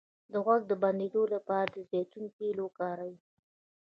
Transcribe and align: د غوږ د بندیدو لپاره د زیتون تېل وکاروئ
د 0.31 0.33
غوږ 0.45 0.61
د 0.67 0.71
بندیدو 0.83 1.23
لپاره 1.33 1.67
د 1.75 1.77
زیتون 1.89 2.25
تېل 2.37 2.57
وکاروئ 2.61 3.15